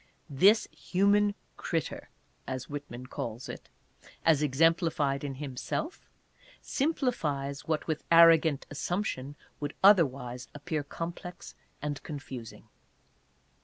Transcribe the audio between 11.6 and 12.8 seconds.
and confusing.